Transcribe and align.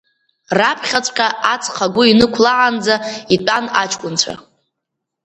Раԥхьаҵәҟьа 0.57 1.27
аҵх 1.53 1.77
агәы 1.85 2.03
инықәлаанӡа 2.11 2.95
итәан 3.35 3.65
аҷкәынцәа. 3.81 4.33